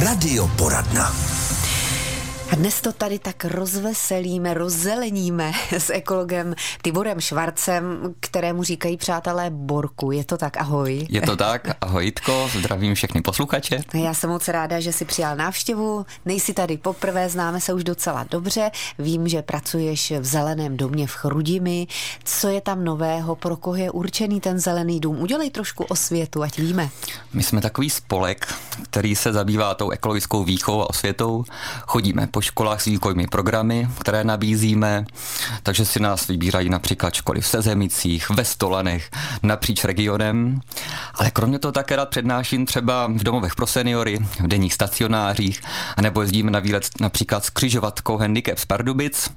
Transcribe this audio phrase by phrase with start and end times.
[0.00, 1.12] Radioporadna.
[2.50, 10.12] A dnes to tady tak rozveselíme, rozzeleníme s ekologem Tiborem Švarcem, kterému říkají přátelé Borku.
[10.12, 11.06] Je to tak, ahoj.
[11.10, 13.80] Je to tak, ahoj Jitko, zdravím všechny posluchače.
[13.94, 16.06] Já jsem moc ráda, že si přijal návštěvu.
[16.24, 18.70] Nejsi tady poprvé, známe se už docela dobře.
[18.98, 21.86] Vím, že pracuješ v Zeleném domě v Chrudimi.
[22.24, 25.20] Co je tam nového, pro koho je určený ten Zelený dům?
[25.20, 26.90] Udělej trošku osvětu, ať víme.
[27.32, 31.44] My jsme takový spolek, který se zabývá tou ekologickou výchovou a osvětou.
[31.86, 35.04] Chodíme po školách s výukovými programy, které nabízíme,
[35.62, 39.10] takže si nás vybírají například školy v Sezemicích, ve Stolanech,
[39.42, 40.60] napříč regionem.
[41.14, 45.62] Ale kromě toho také rád přednáším třeba v domovech pro seniory, v denních stacionářích,
[45.96, 49.30] anebo jezdíme na výlet například s křižovatkou Handicap z Pardubic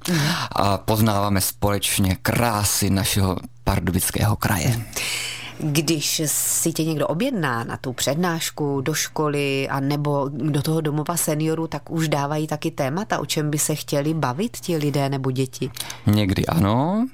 [0.52, 4.84] a poznáváme společně krásy našeho pardubického kraje.
[5.58, 11.16] Když si tě někdo objedná na tu přednášku do školy a nebo do toho domova
[11.16, 15.30] seniorů, tak už dávají taky témata, o čem by se chtěli bavit ti lidé nebo
[15.30, 15.70] děti?
[16.06, 17.06] Někdy ano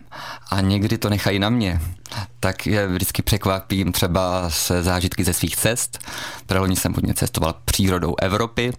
[0.51, 1.81] a někdy to nechají na mě.
[2.41, 5.99] Tak je vždycky překvapím třeba se zážitky ze svých cest.
[6.47, 8.73] Preloni jsem hodně cestoval přírodou Evropy,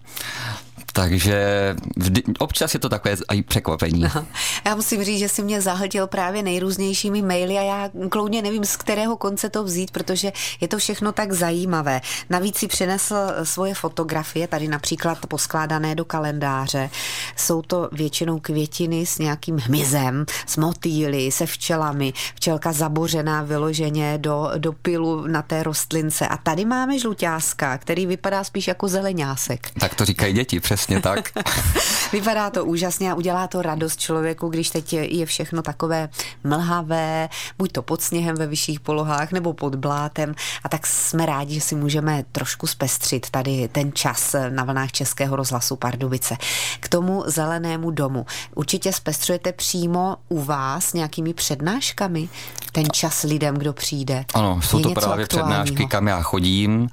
[0.93, 4.05] takže vždy, občas je to takové i překvapení.
[4.05, 4.25] Aha.
[4.65, 8.77] Já musím říct, že si mě zahltil právě nejrůznějšími maily a já kloudně nevím, z
[8.77, 12.01] kterého konce to vzít, protože je to všechno tak zajímavé.
[12.29, 16.89] Navíc si přinesl svoje fotografie, tady například poskládané do kalendáře.
[17.35, 22.13] Jsou to většinou květiny s nějakým hmyzem, s motýly, se včelami.
[22.35, 26.27] Včelka zabořená vyloženě do, do pilu na té rostlince.
[26.27, 29.71] A tady máme žluťáska, který vypadá spíš jako zeleňásek.
[29.79, 31.31] Tak to říkají děti, přes Přesně tak.
[32.11, 36.09] Vypadá to úžasně a udělá to radost člověku, když teď je všechno takové
[36.43, 40.35] mlhavé, buď to pod sněhem ve vyšších polohách nebo pod blátem.
[40.63, 45.35] A tak jsme rádi, že si můžeme trošku zpestřit tady ten čas na vlnách Českého
[45.35, 46.37] rozhlasu Pardubice.
[46.79, 48.25] K tomu zelenému domu.
[48.55, 52.29] Určitě zpestřujete přímo u vás nějakými přednáškami
[52.71, 54.25] ten čas lidem, kdo přijde.
[54.33, 56.89] Ano, jsou je to právě přednášky, kam já chodím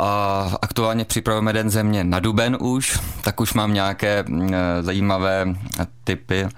[0.00, 5.46] a aktuálně připravujeme jeden země na Duben už, tak už mám nějaké mm, e, zajímavé
[6.04, 6.48] typy,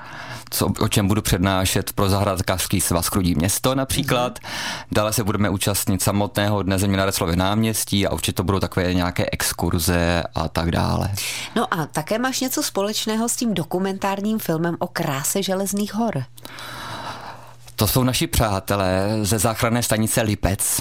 [0.50, 4.38] co, o čem budu přednášet pro zahrádkářský svaz Chrudí město například.
[4.38, 4.84] Mm-hmm.
[4.92, 8.94] Dále se budeme účastnit samotného dne země na Reclově náměstí a určitě to budou takové
[8.94, 11.10] nějaké exkurze a tak dále.
[11.56, 16.24] No a také máš něco společného s tím dokumentárním filmem o kráse železných hor.
[17.76, 20.80] To jsou naši přátelé ze záchranné stanice Lipec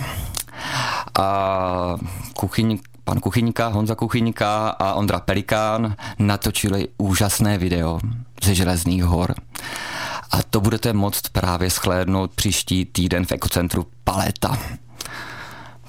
[1.19, 1.95] a
[2.35, 7.99] kuchyň, pan Kuchyňka, Honza Kuchyňka a Ondra Pelikán natočili úžasné video
[8.43, 9.35] ze Železných hor.
[10.31, 14.57] A to budete moct právě shlédnout příští týden v ekocentru Paleta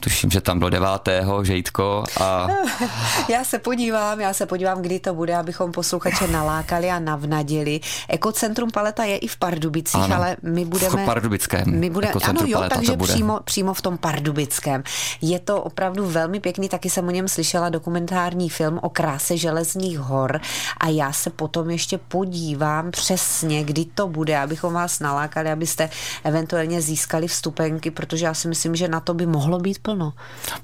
[0.04, 2.04] tuším, že tam bylo devátého, Žejtko.
[2.20, 2.47] A...
[3.28, 7.81] Já se podívám, já se podívám, kdy to bude, abychom posluchače nalákali a navnadili.
[8.09, 11.03] Ekocentrum Paleta je i v Pardubicích, ano, ale my budeme...
[11.03, 11.81] V Pardubickém.
[11.81, 14.82] My budeme, ano jo, Paleta takže přímo, přímo v tom Pardubickém.
[15.22, 19.98] Je to opravdu velmi pěkný, taky jsem o něm slyšela dokumentární film o kráse železných
[19.98, 20.41] hor
[20.81, 25.91] a já se potom ještě podívám přesně, kdy to bude, abychom vás nalákali, abyste
[26.25, 30.12] eventuálně získali vstupenky, protože já si myslím, že na to by mohlo být plno plno.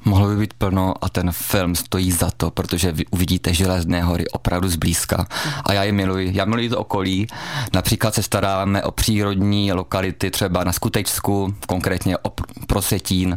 [0.05, 4.29] Mohlo by být plno a ten film stojí za to, protože vy uvidíte železné hory
[4.29, 5.27] opravdu zblízka.
[5.65, 6.31] A já je miluji.
[6.35, 7.27] Já miluji to okolí.
[7.75, 12.31] Například se staráme o přírodní lokality, třeba na Skutečsku, konkrétně o
[12.67, 13.37] Prosetín,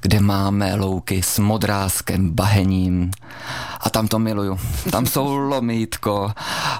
[0.00, 3.10] kde máme louky s modráskem, bahením.
[3.80, 4.58] A tam to miluju.
[4.90, 6.32] Tam jsou lomítko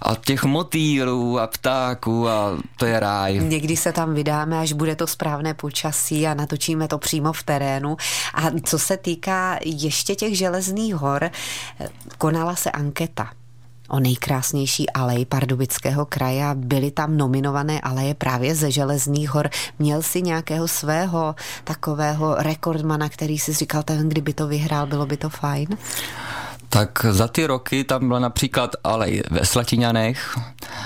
[0.02, 3.38] a těch motýlů a ptáků a to je ráj.
[3.38, 7.96] Někdy se tam vydáme, až bude to správné počasí a natočíme to přímo v terénu.
[8.36, 11.30] A co se týká ještě těch železných hor,
[12.18, 13.30] konala se anketa
[13.88, 19.50] o nejkrásnější alej Pardubického kraje byly tam nominované aleje právě ze Železných hor.
[19.78, 25.16] Měl si nějakého svého takového rekordmana, který si říkal, ten kdyby to vyhrál, bylo by
[25.16, 25.68] to fajn?
[26.76, 30.38] Tak za ty roky tam byla například alej ve Slatiňanech,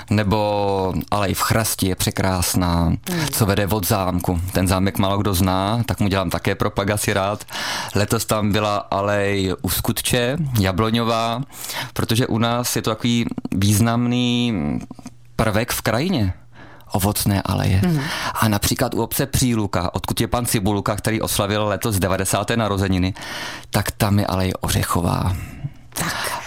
[0.09, 2.99] nebo alej v Chrasti je překrásná, mm.
[3.31, 4.41] co vede od zámku.
[4.51, 7.45] Ten zámek málo kdo zná, tak mu dělám také propagaci rád.
[7.95, 11.41] Letos tam byla alej u Skutče, Jabloňová,
[11.93, 14.53] protože u nás je to takový významný
[15.35, 16.33] prvek v krajině
[16.91, 17.81] ovocné aleje.
[17.87, 17.99] Mm.
[18.33, 22.49] A například u obce Příluka, odkud je pan Cibulka, který oslavil letos 90.
[22.49, 23.13] narozeniny,
[23.69, 25.35] tak tam je alej ořechová.
[26.01, 26.40] Tak.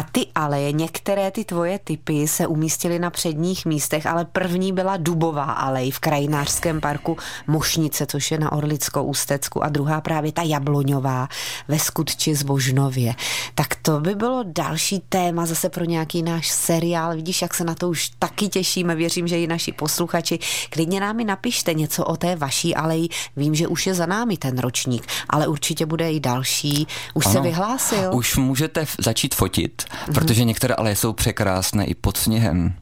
[0.00, 4.96] A ty aleje, některé ty tvoje typy se umístily na předních místech, ale první byla
[4.96, 7.16] Dubová alej v krajinářském parku
[7.46, 11.28] Mošnice, což je na Orlickou ústecku a druhá právě ta Jabloňová
[11.68, 13.14] ve Skutči Zbožnově.
[13.54, 17.14] Tak to by bylo další téma zase pro nějaký náš seriál.
[17.14, 18.94] Vidíš, jak se na to už taky těšíme.
[18.94, 20.38] Věřím, že i naši posluchači.
[20.70, 23.08] Klidně nám i napište něco o té vaší aleji.
[23.36, 26.86] Vím, že už je za námi ten ročník, ale určitě bude i další.
[27.14, 28.10] Už ano, se vyhlásil.
[28.14, 30.14] Už můžete začít fotit, mm-hmm.
[30.14, 32.74] protože některé aleje jsou překrásné i pod sněhem.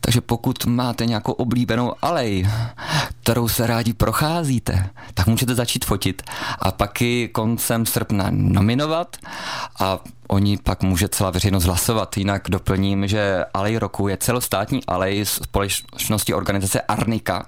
[0.00, 2.48] Takže pokud máte nějakou oblíbenou alej,
[3.22, 6.22] kterou se rádi procházíte, tak můžete začít fotit
[6.58, 9.16] a pak i koncem srpna nominovat
[9.80, 9.98] a
[10.28, 12.16] oni pak může celá veřejnost hlasovat.
[12.16, 17.46] Jinak doplním, že Alej roku je celostátní alej společnosti organizace Arnika.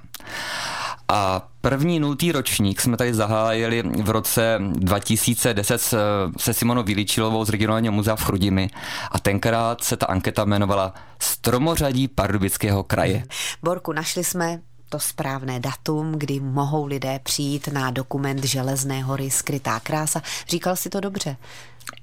[1.09, 5.95] A první nultý ročník jsme tady zahájili v roce 2010
[6.39, 8.71] se Simonou Viličilovou z regionálního muzea v Chrudimi
[9.11, 13.25] a tenkrát se ta anketa jmenovala Stromořadí Pardubického kraje.
[13.63, 19.81] Borku, našli jsme to správné datum, kdy mohou lidé přijít na dokument Železné hory Skrytá
[19.81, 20.23] krása.
[20.49, 21.37] Říkal si to dobře?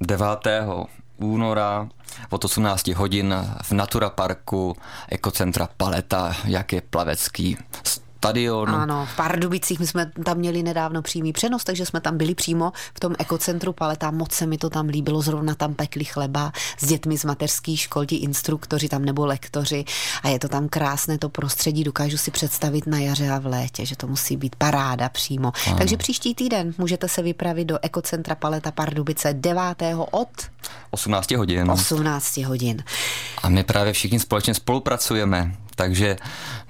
[0.01, 0.27] 9.
[1.17, 1.89] února
[2.29, 4.77] od 18 hodin v Natura Parku
[5.09, 7.57] ekocentra Paleta, jak je plavecký
[8.23, 8.69] stadion.
[8.69, 12.71] Ano, v Pardubicích my jsme tam měli nedávno přímý přenos, takže jsme tam byli přímo
[12.93, 14.11] v tom ekocentru Paleta.
[14.11, 18.05] Moc se mi to tam líbilo, zrovna tam pekli chleba s dětmi z mateřských škol,
[18.05, 19.85] ti instruktoři tam nebo lektoři
[20.23, 23.85] a je to tam krásné to prostředí, dokážu si představit na jaře a v létě,
[23.85, 25.51] že to musí být paráda přímo.
[25.67, 25.77] Ano.
[25.77, 29.61] Takže příští týden můžete se vypravit do ekocentra Paleta Pardubice 9.
[30.11, 30.29] od
[30.91, 31.71] 18 hodin.
[31.71, 32.83] 18 hodin.
[33.43, 35.62] A my právě všichni společně spolupracujeme.
[35.75, 36.17] Takže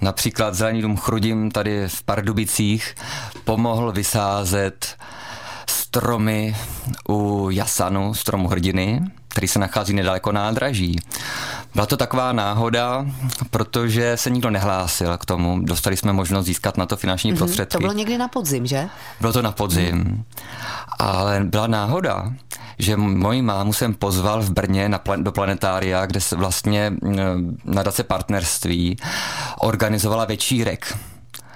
[0.02, 2.96] například Zelený dům Chrudim tady v Pardubicích
[3.44, 4.96] pomohl vysázet
[5.70, 6.56] stromy
[7.10, 11.00] u Jasanu, stromu hrdiny, který se nachází nedaleko nádraží.
[11.74, 13.06] Byla to taková náhoda,
[13.50, 15.60] protože se nikdo nehlásil k tomu.
[15.62, 17.38] Dostali jsme možnost získat na to finanční mm-hmm.
[17.38, 17.72] prostředky.
[17.72, 18.90] To bylo někdy na podzim, že?
[19.22, 19.96] Bylo to na podzim.
[19.96, 20.24] Mm.
[21.00, 22.34] Ale byla náhoda,
[22.80, 26.94] že moji mámu jsem pozval v Brně na, do planetária, kde se vlastně
[27.66, 28.98] nadace partnerství
[29.60, 30.98] organizovala večírek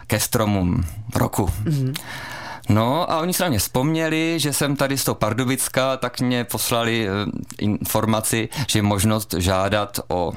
[0.08, 0.84] ke stromům
[1.16, 1.46] roku.
[1.64, 1.94] Mm-hmm.
[2.70, 6.44] No a oni se na mě vzpomněli, že jsem tady z toho Pardubicka, tak mě
[6.44, 7.12] poslali eh,
[7.58, 10.34] informaci, že je možnost žádat o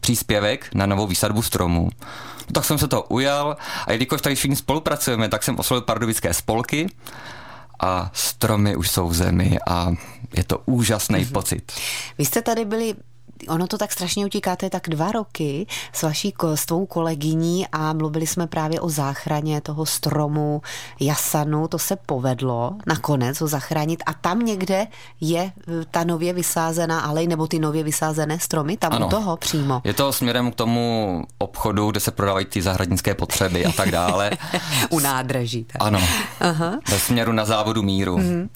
[0.00, 1.88] příspěvek na novou výsadbu stromů.
[2.46, 3.56] No, tak jsem se to ujal
[3.86, 6.86] a jelikož tady všichni spolupracujeme, tak jsem oslovil pardubické spolky
[7.80, 9.92] a stromy už jsou v zemi a
[10.36, 11.32] je to úžasný mm-hmm.
[11.32, 11.72] pocit.
[12.18, 12.94] Vy jste tady byli
[13.48, 17.66] ono to tak strašně utíká, to je tak dva roky s vaší, s tvou kolegyní
[17.72, 20.62] a mluvili jsme právě o záchraně toho stromu
[21.00, 24.86] jasanu, to se povedlo nakonec ho zachránit a tam někde
[25.20, 25.52] je e,
[25.90, 29.06] ta nově vysázená alej nebo ty nově vysázené stromy, tam ano.
[29.06, 29.80] u toho přímo.
[29.84, 34.30] Je to směrem k tomu obchodu, kde se prodávají ty zahradnické potřeby a tak dále.
[34.90, 35.64] u nádraží.
[35.64, 35.82] Tak.
[35.82, 36.00] Ano,
[36.40, 36.78] Aha.
[36.90, 38.18] ve směru na závodu míru.
[38.18, 38.48] Mm.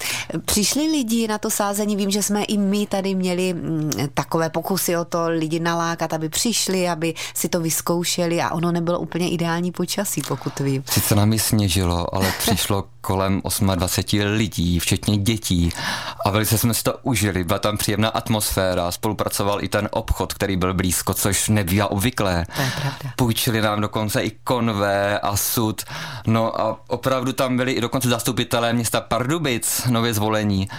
[0.45, 4.76] Přišli lidi na to sázení, vím, že jsme i my tady měli mm, takové pokusy
[4.77, 9.29] pokusy o to lidi nalákat, aby přišli, aby si to vyzkoušeli a ono nebylo úplně
[9.29, 10.83] ideální počasí, pokud vím.
[10.89, 13.41] Sice nám ji sněžilo, ale přišlo kolem
[13.75, 15.73] 28 lidí, včetně dětí
[16.25, 20.57] a velice jsme si to užili, byla tam příjemná atmosféra, spolupracoval i ten obchod, který
[20.57, 22.45] byl blízko, což nebývá obvyklé.
[22.55, 23.11] To je pravda.
[23.15, 25.81] Půjčili nám dokonce i konvé a sud,
[26.27, 30.69] no a opravdu tam byli i dokonce zastupitelé města Pardubic, nově zvolení.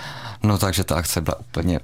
[0.43, 1.81] No takže ta akce byla úplně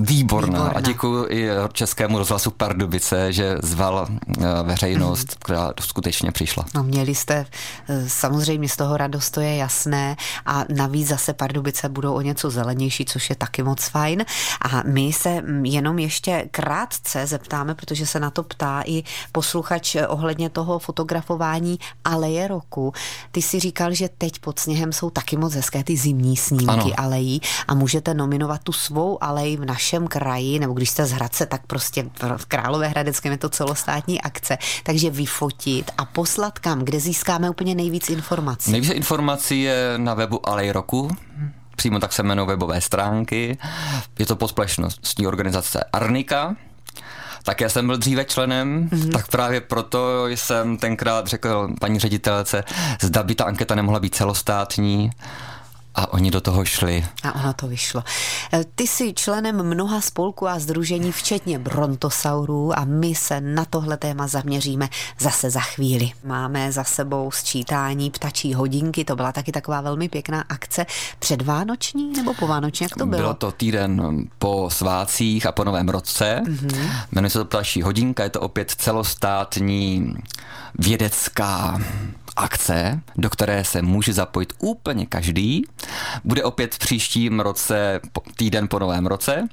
[0.00, 0.58] Výborná.
[0.58, 0.72] Výborná.
[0.74, 5.34] A děkuji i Českému rozhlasu Pardubice, že zval eh, veřejnost, mm.
[5.44, 6.64] která skutečně přišla.
[6.74, 7.46] No měli jste
[7.88, 10.16] eh, samozřejmě z toho radost, to je jasné.
[10.46, 14.24] A navíc zase Pardubice budou o něco zelenější, což je taky moc fajn.
[14.62, 19.94] A my se mm, jenom ještě krátce zeptáme, protože se na to ptá i posluchač
[19.94, 22.92] eh, ohledně toho fotografování aleje roku.
[23.32, 26.92] Ty si říkal, že teď pod sněhem jsou taky moc hezké ty zimní snímky ano.
[26.96, 31.12] alejí a můžete nominovat tu svou alej v naší našem kraji, nebo když jste z
[31.12, 37.00] Hradce, tak prostě v Královéhradeckém je to celostátní akce, takže vyfotit a poslat kam, kde
[37.00, 38.70] získáme úplně nejvíc informací.
[38.70, 41.10] Nejvíce informací je na webu Alej roku,
[41.76, 43.58] přímo tak se jmenují webové stránky.
[44.18, 46.56] Je to pod společnostní organizace Arnika,
[47.42, 49.12] tak já jsem byl dříve členem, mm-hmm.
[49.12, 52.64] tak právě proto jsem tenkrát řekl paní ředitelce,
[53.02, 55.10] zda by ta anketa nemohla být celostátní
[55.98, 57.06] A oni do toho šli.
[57.22, 58.02] A ono to vyšlo.
[58.52, 63.96] E, ty jsi členem mnoha spolků a združení, včetně brontosaurů a my se na tohle
[63.96, 64.88] téma zaměříme
[65.18, 66.10] zase za chvíli.
[66.24, 70.86] Máme za sebou sčítání ptačí hodinky, to byla taky taková velmi pěkná akce
[71.18, 73.22] předvánoční nebo povánoční, jak to bylo?
[73.22, 76.42] Bylo to týden po svácích a po novém roce.
[76.44, 76.90] Mm-hmm.
[77.12, 80.14] Jmenuje se to ptačí hodinka, je to opět celostátní
[80.78, 81.80] vědecká
[82.36, 85.62] akce, do které se může zapojit úplně každý.
[86.24, 88.00] Bude opět v příštím roce,
[88.36, 89.48] týden po novém roce.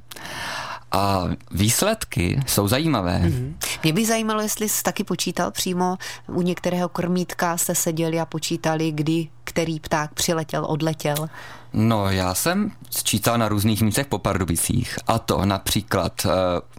[0.92, 3.22] A výsledky jsou zajímavé.
[3.24, 3.54] Mm-hmm.
[3.82, 8.92] Mě by zajímalo, jestli jsi taky počítal přímo u některého krmítka, jste seděli a počítali,
[8.92, 11.28] kdy který pták přiletěl, odletěl.
[11.72, 14.98] No, já jsem sčítal na různých místech po Pardubicích.
[15.06, 16.32] A to například uh,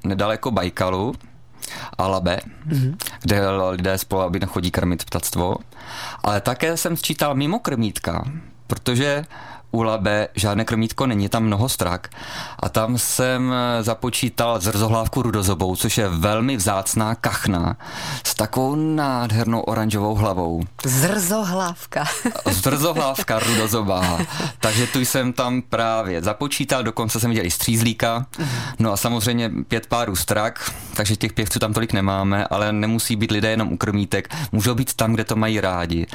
[0.04, 1.16] nedaleko Bajkalu,
[1.98, 2.95] Alabe, mm-hmm.
[3.22, 5.55] kde lidé spolu aby chodí krmit ptactvo.
[6.24, 8.24] Ale také jsem sčítal mimo krmítka,
[8.67, 9.25] protože
[9.75, 12.10] u Labe žádné krmítko není, tam mnoho strak.
[12.60, 17.77] A tam jsem započítal zrzohlávku rudozobou, což je velmi vzácná kachna
[18.24, 20.63] s takovou nádhernou oranžovou hlavou.
[20.86, 22.05] Zrzohlávka.
[22.51, 24.20] Zrzohlávka rudozobá.
[24.60, 28.25] Takže tu jsem tam právě započítal, dokonce jsem viděl i střízlíka.
[28.79, 33.32] No a samozřejmě pět párů strak, takže těch pěvců tam tolik nemáme, ale nemusí být
[33.32, 36.08] lidé jenom u krmítek, můžou být tam, kde to mají rádi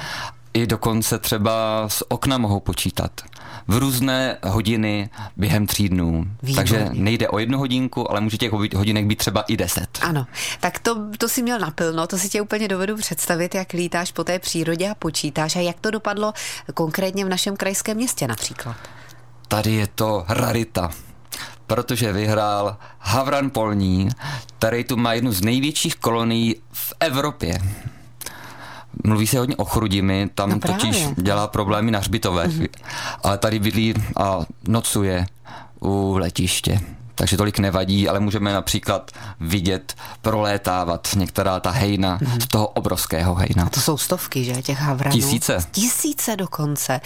[0.54, 3.20] i dokonce třeba z okna mohou počítat
[3.68, 6.26] v různé hodiny během tří dnů.
[6.42, 6.54] Výborně.
[6.54, 9.98] Takže nejde o jednu hodinku, ale může těch hodinek být třeba i deset.
[10.02, 10.26] Ano,
[10.60, 14.24] tak to, to si měl naplno, to si tě úplně dovedu představit, jak lítáš po
[14.24, 16.32] té přírodě a počítáš a jak to dopadlo
[16.74, 18.76] konkrétně v našem krajském městě například.
[19.48, 20.90] Tady je to rarita
[21.66, 24.08] protože vyhrál Havran Polní,
[24.58, 27.58] který tu má jednu z největších kolonií v Evropě.
[29.04, 32.68] Mluví se hodně o Chrudimi, tam no totiž dělá problémy na hřbitovech, mm-hmm.
[33.22, 35.26] ale tady bydlí a nocuje
[35.80, 36.80] u letiště.
[37.14, 42.40] Takže tolik nevadí, ale můžeme například vidět, prolétávat některá ta hejna mm-hmm.
[42.40, 43.64] z toho obrovského hejna.
[43.64, 45.16] A to jsou stovky, že, těch havranů?
[45.16, 45.58] Tisíce.
[45.70, 47.00] Tisíce dokonce.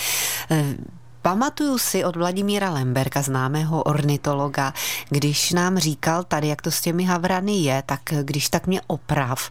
[1.25, 4.75] Pamatuju si od Vladimíra Lemberka, známého ornitologa,
[5.09, 9.51] když nám říkal tady, jak to s těmi havrany je, tak když tak mě oprav.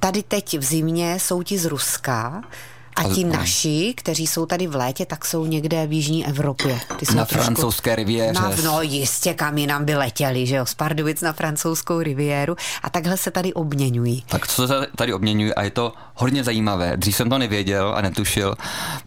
[0.00, 2.42] Tady teď v zimě jsou ti z Ruska,
[3.00, 6.80] a ti naši, kteří jsou tady v létě, tak jsou někde v Jižní Evropě.
[6.96, 8.40] Ty jsou na trošku, francouzské riviéře.
[8.40, 12.90] Na, no jistě, kam jinam by letěli, že jo, z Pardubic na francouzskou riviéru a
[12.90, 14.24] takhle se tady obměňují.
[14.28, 16.96] Tak co se tady obměňují a je to hodně zajímavé.
[16.96, 18.54] Dřív jsem to nevěděl a netušil,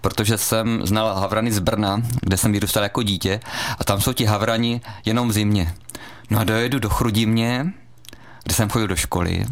[0.01, 3.39] protože jsem znal havrany z Brna, kde jsem vyrůstal jako dítě
[3.79, 5.73] a tam jsou ti havrani jenom v zimě.
[6.29, 7.73] No a dojedu do Chrudimě,
[8.43, 9.45] kde jsem chodil do školy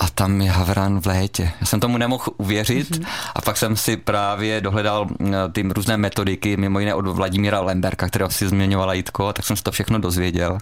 [0.00, 1.52] a tam je Havran v létě.
[1.60, 3.06] Já jsem tomu nemohl uvěřit mm-hmm.
[3.34, 5.08] a pak jsem si právě dohledal
[5.52, 9.62] ty různé metodiky, mimo jiné od Vladimíra Lemberka, kterého si zmiňovala Jitko, tak jsem si
[9.62, 10.58] to všechno dozvěděl.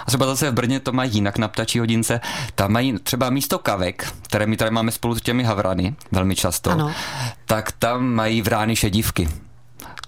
[0.00, 2.20] A třeba zase v Brně to mají jinak na ptačí hodince.
[2.54, 6.70] Tam mají třeba místo kavek, které my tady máme spolu s těmi Havrany velmi často,
[6.70, 6.92] ano.
[7.46, 9.28] tak tam mají vrány šedivky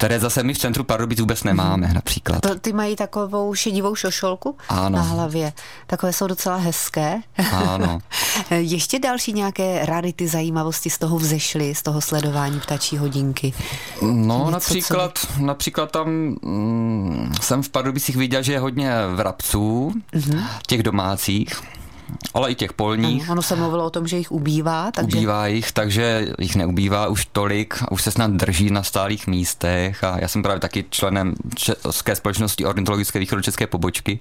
[0.02, 1.94] které zase my v centru Pardubic vůbec nemáme mm.
[1.94, 2.40] například.
[2.40, 4.96] To, ty mají takovou šedivou šošolku ano.
[4.96, 5.52] na hlavě.
[5.86, 7.20] Takové jsou docela hezké.
[7.52, 7.98] Ano.
[8.50, 13.54] Ještě další nějaké rarity, zajímavosti z toho vzešly, z toho sledování ptačí hodinky?
[14.02, 15.42] No Něco, například, co...
[15.42, 16.08] například tam
[16.42, 20.44] mm, jsem v Pardubicích viděl, že je hodně vrabců, mm-hmm.
[20.66, 21.62] těch domácích
[22.34, 23.22] ale i těch polních.
[23.22, 24.90] Ano, ono se mluvilo o tom, že jich ubývá.
[24.90, 25.16] Takže...
[25.16, 30.04] Ubývá jich, takže jich neubývá už tolik a už se snad drží na stálých místech
[30.04, 34.20] a já jsem právě taky členem České společnosti ornitologické východočeské pobočky,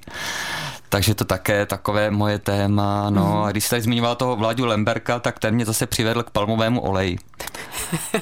[0.90, 3.10] takže to také takové moje téma.
[3.10, 3.44] No mm.
[3.44, 7.18] a když jste zmiňoval toho Vláďu Lemberka, tak ten mě zase přivedl k palmovému oleji.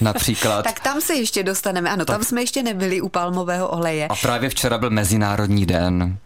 [0.01, 0.61] Například.
[0.63, 1.89] tak tam se ještě dostaneme.
[1.89, 2.15] Ano, tak...
[2.15, 4.07] tam jsme ještě nebyli u palmového oleje.
[4.07, 6.17] A právě včera byl Mezinárodní den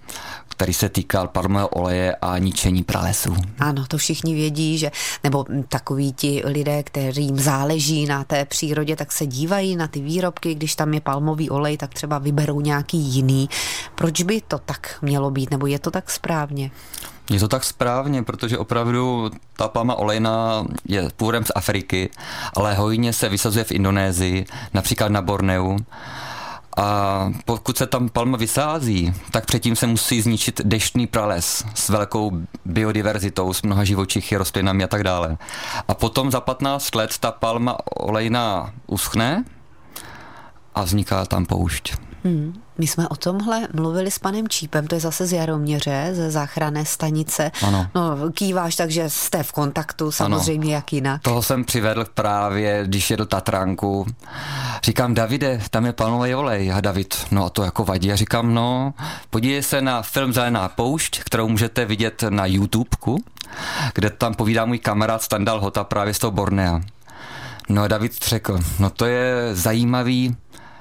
[0.64, 3.36] který se týkal palmového oleje a ničení pralesů.
[3.60, 4.92] Ano, to všichni vědí, že
[5.24, 10.56] nebo takoví ti lidé, kterým záleží na té přírodě, tak se dívají na ty výrobky,
[10.56, 13.50] když tam je palmový olej, tak třeba vyberou nějaký jiný.
[13.96, 16.72] Proč by to tak mělo být, nebo je to tak správně?
[17.30, 22.10] Je to tak správně, protože opravdu ta palma olejná je původem z Afriky,
[22.56, 25.78] ale hojně se vysazuje v Indonésii, například na Borneu.
[26.78, 32.32] A pokud se tam palma vysází, tak předtím se musí zničit deštný prales s velkou
[32.66, 35.38] biodiverzitou, s mnoha živočichy, rostlinami a tak dále.
[35.88, 39.46] A potom za 15 let ta palma olejná uschne
[40.76, 42.13] a vzniká tam poušť.
[42.24, 42.62] Hmm.
[42.78, 46.86] My jsme o tomhle mluvili s panem Čípem, to je zase z Jaroměře, ze záchranné
[46.86, 47.52] stanice.
[47.68, 47.88] Ano.
[47.96, 50.76] No, kýváš, takže jste v kontaktu, samozřejmě ano.
[50.76, 51.22] jak jinak.
[51.22, 54.06] Toho jsem přivedl právě, když jedl Tatranku.
[54.84, 56.74] Říkám, Davide, tam je palmový olej.
[56.74, 58.12] A David, no a to jako vadí.
[58.12, 58.94] A říkám, no,
[59.30, 63.24] podívej se na film Zelená poušť, kterou můžete vidět na YouTubeku,
[63.96, 66.82] kde tam povídá můj kamarád Standal Hota právě z toho Bornea.
[67.70, 70.36] No a David řekl, no to je zajímavý,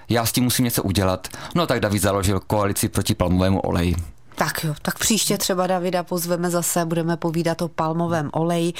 [0.08, 1.28] já s tím musím něco udělat.
[1.54, 3.94] No tak David založil koalici proti palmovému oleji.
[4.34, 8.72] Tak jo, tak příště třeba Davida pozveme zase, budeme povídat o palmovém oleji.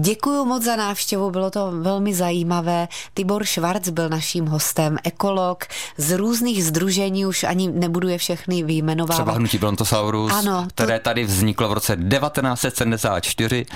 [0.00, 2.88] Děkuji moc za návštěvu, bylo to velmi zajímavé.
[3.14, 5.64] Tibor Švarc byl naším hostem, ekolog
[5.96, 9.16] z různých združení, už ani nebudu je všechny vyjmenovávat.
[9.16, 10.68] Třeba hnutí Brontosaurus, ano, to...
[10.68, 13.66] které tady vzniklo v roce 1974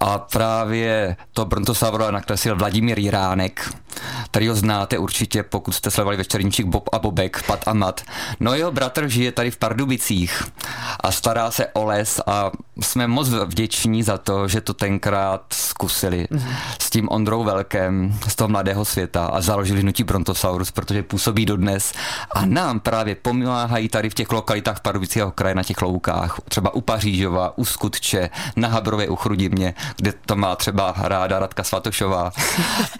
[0.00, 3.74] a právě to Brontosaurus nakreslil Vladimír Jiránek,
[4.24, 8.00] který ho znáte určitě, pokud jste sledovali večerníček Bob a Bobek, Pat a Mat.
[8.40, 10.43] No jeho bratr žije tady v Pardubicích
[11.00, 16.28] a stará se o les a jsme moc vděční za to, že to tenkrát zkusili
[16.82, 21.92] s tím Ondrou Velkem z toho mladého světa a založili hnutí Brontosaurus, protože působí dodnes
[22.30, 26.80] a nám právě pomáhají tady v těch lokalitách Pardubického kraje na těch loukách, třeba u
[26.80, 32.32] Pařížova, u Skutče, na Habrově u Chrudimě, kde to má třeba ráda Radka Svatošová.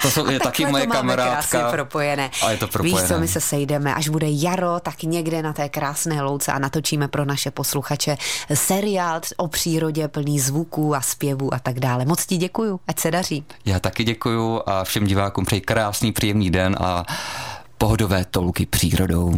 [0.02, 1.70] To jsou je taky moje kamarádka.
[1.70, 2.30] propojené.
[2.42, 3.00] A je to propojené.
[3.00, 6.58] Víš co, my se sejdeme, až bude jaro, tak někde na té krásné louce a
[6.58, 8.16] natočíme pro naše posluchače
[8.54, 12.04] seriál o přírodě plný zvuků a zpěvů a tak dále.
[12.04, 13.44] Moc ti děkuju, ať se daří.
[13.64, 17.04] Já taky děkuju a všem divákům přeji krásný, příjemný den a
[17.78, 19.34] pohodové touky přírodou.